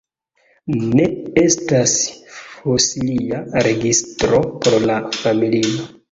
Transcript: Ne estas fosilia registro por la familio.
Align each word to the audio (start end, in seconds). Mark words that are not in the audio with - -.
Ne 0.99 1.03
estas 1.41 1.91
fosilia 2.37 3.41
registro 3.67 4.39
por 4.63 4.79
la 4.93 4.97
familio. 5.19 5.85